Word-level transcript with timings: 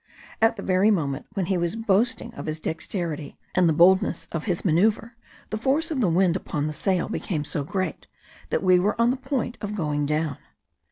At 0.41 0.55
the 0.55 0.63
very 0.63 0.89
moment 0.89 1.27
when 1.33 1.45
he 1.45 1.59
was 1.59 1.75
boasting 1.75 2.33
of 2.33 2.47
his 2.47 2.59
dexterity, 2.59 3.37
and 3.53 3.69
the 3.69 3.71
boldness 3.71 4.27
of 4.31 4.45
his 4.45 4.65
manoeuvre, 4.65 5.11
the 5.51 5.59
force 5.59 5.91
of 5.91 6.01
the 6.01 6.09
wind 6.09 6.35
upon 6.35 6.65
the 6.65 6.73
sail 6.73 7.07
became 7.07 7.45
so 7.45 7.63
great 7.63 8.07
that 8.49 8.63
we 8.63 8.79
were 8.79 8.99
on 8.99 9.11
the 9.11 9.15
point 9.15 9.59
of 9.61 9.75
going 9.75 10.07
down. 10.07 10.39